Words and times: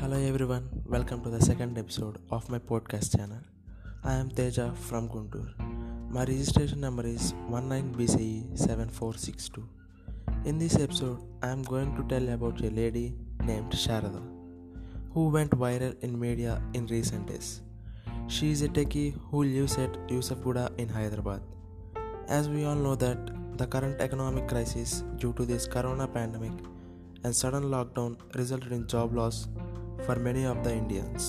Hello 0.00 0.16
everyone, 0.16 0.66
welcome 0.86 1.22
to 1.24 1.28
the 1.28 1.40
second 1.44 1.76
episode 1.76 2.16
of 2.30 2.48
my 2.48 2.58
podcast 2.58 3.14
channel. 3.14 3.42
I 4.02 4.14
am 4.14 4.30
Teja 4.30 4.72
from 4.74 5.10
Guntur. 5.10 5.48
My 6.10 6.24
registration 6.24 6.80
number 6.80 7.04
is 7.06 7.34
19BCE 7.50 8.58
7462. 8.58 9.68
In 10.46 10.58
this 10.58 10.76
episode, 10.76 11.18
I 11.42 11.48
am 11.48 11.62
going 11.62 11.94
to 11.96 12.02
tell 12.04 12.26
about 12.30 12.62
a 12.62 12.70
lady 12.70 13.14
named 13.44 13.72
Sharada 13.72 14.22
who 15.12 15.28
went 15.28 15.50
viral 15.50 15.94
in 16.02 16.18
media 16.18 16.62
in 16.72 16.86
recent 16.86 17.26
days. 17.26 17.60
She 18.26 18.52
is 18.52 18.62
a 18.62 18.68
techie 18.68 19.20
who 19.30 19.44
lives 19.44 19.76
at 19.76 19.92
Yousufguda 20.08 20.80
in 20.80 20.88
Hyderabad. 20.88 21.42
As 22.26 22.48
we 22.48 22.64
all 22.64 22.74
know 22.86 22.94
that 22.94 23.18
the 23.58 23.66
current 23.66 24.00
economic 24.00 24.48
crisis 24.48 25.04
due 25.16 25.34
to 25.34 25.44
this 25.44 25.66
corona 25.66 26.08
pandemic 26.08 26.52
and 27.22 27.36
sudden 27.36 27.64
lockdown 27.64 28.16
resulted 28.34 28.72
in 28.72 28.86
job 28.86 29.14
loss 29.14 29.46
for 30.10 30.18
many 30.28 30.44
of 30.52 30.62
the 30.64 30.72
Indians. 30.82 31.24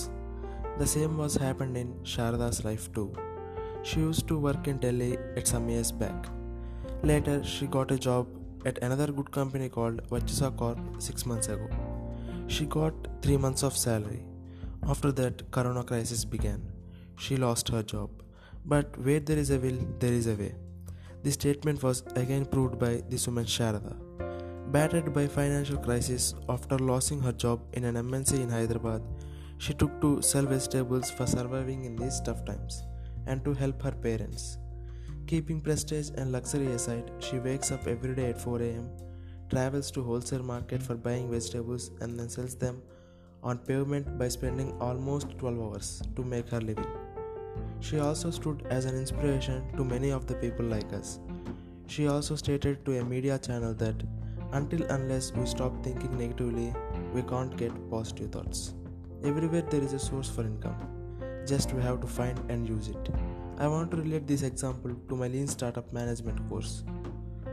The 0.79 0.87
same 0.93 1.15
was 1.21 1.33
happened 1.35 1.75
in 1.81 1.89
Sharada's 2.11 2.59
life 2.67 2.85
too. 2.95 3.09
She 3.83 3.99
used 3.99 4.27
to 4.29 4.37
work 4.45 4.67
in 4.71 4.77
Delhi 4.85 5.11
at 5.39 5.47
some 5.51 5.69
years 5.73 5.91
back. 5.91 6.29
Later, 7.03 7.35
she 7.43 7.67
got 7.75 7.91
a 7.91 7.99
job 8.07 8.25
at 8.65 8.81
another 8.87 9.07
good 9.17 9.29
company 9.37 9.67
called 9.69 10.01
Vachisa 10.09 10.49
Corp 10.61 10.79
6 10.97 11.25
months 11.31 11.49
ago. 11.55 11.67
She 12.47 12.65
got 12.77 12.93
3 13.21 13.37
months 13.45 13.63
of 13.69 13.77
salary. 13.85 14.23
After 14.93 15.11
that, 15.19 15.45
corona 15.57 15.83
crisis 15.91 16.25
began. 16.35 16.61
She 17.23 17.37
lost 17.45 17.69
her 17.75 17.83
job. 17.93 18.09
But 18.73 18.97
where 19.05 19.19
there 19.19 19.41
is 19.43 19.51
a 19.57 19.59
will, 19.65 19.81
there 19.99 20.15
is 20.21 20.27
a 20.33 20.37
way. 20.43 20.53
This 21.23 21.35
statement 21.41 21.83
was 21.87 22.03
again 22.23 22.45
proved 22.55 22.79
by 22.85 22.93
this 23.11 23.27
woman 23.27 23.45
Sharada. 23.57 23.95
Battered 24.71 25.13
by 25.13 25.27
financial 25.27 25.77
crisis 25.77 26.33
after 26.47 26.77
losing 26.77 27.19
her 27.19 27.33
job 27.33 27.59
in 27.73 27.83
an 27.83 27.95
MNC 27.95 28.39
in 28.39 28.49
Hyderabad, 28.49 29.01
she 29.57 29.73
took 29.73 29.99
to 29.99 30.21
sell 30.21 30.45
vegetables 30.45 31.11
for 31.11 31.27
surviving 31.27 31.83
in 31.83 31.97
these 31.97 32.21
tough 32.21 32.45
times 32.45 32.83
and 33.27 33.43
to 33.43 33.53
help 33.53 33.81
her 33.81 33.91
parents. 33.91 34.59
Keeping 35.27 35.59
prestige 35.59 36.11
and 36.15 36.31
luxury 36.31 36.67
aside, 36.67 37.11
she 37.19 37.39
wakes 37.39 37.69
up 37.73 37.85
every 37.85 38.15
day 38.15 38.29
at 38.29 38.39
4 38.39 38.61
am, 38.61 38.89
travels 39.49 39.91
to 39.91 40.03
wholesale 40.03 40.43
market 40.43 40.81
for 40.81 40.95
buying 40.95 41.29
vegetables 41.29 41.91
and 41.99 42.17
then 42.17 42.29
sells 42.29 42.55
them 42.55 42.81
on 43.43 43.57
pavement 43.57 44.17
by 44.17 44.29
spending 44.29 44.71
almost 44.79 45.37
12 45.37 45.59
hours 45.59 46.01
to 46.15 46.23
make 46.23 46.47
her 46.47 46.61
living. 46.61 46.93
She 47.81 47.99
also 47.99 48.31
stood 48.31 48.65
as 48.69 48.85
an 48.85 48.95
inspiration 48.95 49.65
to 49.75 49.83
many 49.83 50.11
of 50.11 50.27
the 50.27 50.35
people 50.35 50.65
like 50.65 50.93
us. 50.93 51.19
She 51.87 52.07
also 52.07 52.37
stated 52.37 52.85
to 52.85 52.99
a 52.99 53.03
media 53.03 53.37
channel 53.37 53.73
that 53.73 54.01
until 54.53 54.83
unless 54.91 55.31
we 55.33 55.45
stop 55.45 55.83
thinking 55.83 56.17
negatively, 56.17 56.73
we 57.13 57.21
can't 57.21 57.55
get 57.57 57.71
positive 57.89 58.31
thoughts. 58.31 58.73
Everywhere 59.23 59.61
there 59.61 59.81
is 59.81 59.93
a 59.93 59.99
source 59.99 60.29
for 60.29 60.41
income. 60.41 60.75
Just 61.47 61.73
we 61.73 61.81
have 61.81 62.01
to 62.01 62.07
find 62.07 62.39
and 62.49 62.67
use 62.67 62.87
it. 62.87 63.09
I 63.57 63.67
want 63.67 63.91
to 63.91 63.97
relate 63.97 64.27
this 64.27 64.43
example 64.43 64.95
to 65.09 65.15
my 65.15 65.27
lean 65.27 65.47
startup 65.47 65.91
management 65.93 66.47
course. 66.49 66.83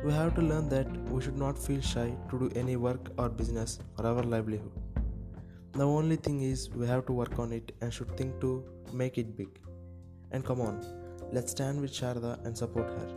We 0.04 0.12
have 0.12 0.34
to 0.36 0.40
learn 0.40 0.68
that 0.68 0.86
we 1.10 1.20
should 1.22 1.36
not 1.36 1.58
feel 1.58 1.80
shy 1.80 2.14
to 2.30 2.38
do 2.38 2.50
any 2.54 2.76
work 2.76 3.10
or 3.18 3.28
business 3.28 3.78
for 3.96 4.06
our 4.06 4.22
livelihood. 4.22 4.72
The 5.72 5.86
only 5.86 6.16
thing 6.16 6.42
is 6.42 6.70
we 6.70 6.86
have 6.86 7.06
to 7.06 7.12
work 7.12 7.38
on 7.38 7.52
it 7.52 7.72
and 7.80 7.92
should 7.92 8.16
think 8.16 8.40
to 8.40 8.64
make 8.92 9.18
it 9.18 9.36
big. 9.36 9.48
And 10.30 10.44
come 10.44 10.60
on, 10.60 10.84
let's 11.32 11.52
stand 11.52 11.80
with 11.80 11.92
Sharda 11.92 12.44
and 12.44 12.56
support 12.56 12.88
her. 12.88 13.08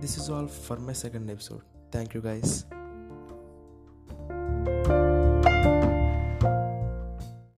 This 0.00 0.18
is 0.18 0.28
all 0.30 0.46
for 0.46 0.76
my 0.76 0.92
second 0.92 1.30
episode. 1.30 1.62
Thank 1.94 2.12
you 2.12 2.20
guys. 2.20 2.64